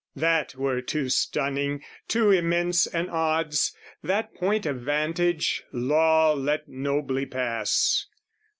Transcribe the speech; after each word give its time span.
That 0.15 0.55
were 0.55 0.81
too 0.81 1.09
stunning, 1.09 1.83
too 2.07 2.31
immense 2.31 2.87
an 2.87 3.07
odds: 3.11 3.77
That 4.01 4.33
point 4.33 4.65
of 4.65 4.77
vantage, 4.81 5.61
law 5.71 6.33
let 6.33 6.67
nobly 6.67 7.27
pass. 7.27 8.07